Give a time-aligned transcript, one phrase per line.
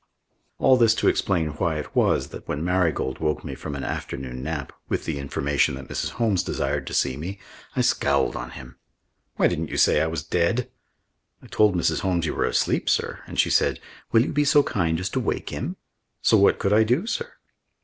[0.57, 4.41] All this to explain why it was that when Marigold woke me from an afternoon
[4.41, 6.13] nap with the information that Mrs.
[6.13, 7.37] Holmes desired to see me,
[7.75, 8.79] I scowled on him.
[9.35, 10.71] "Why didn't you say I was dead?"
[11.43, 11.99] "I told Mrs.
[11.99, 13.79] Holmes you were asleep, sir, and she said:
[14.11, 15.75] 'Will you be so kind as to wake him?'
[16.23, 17.33] So what could I do, sir?"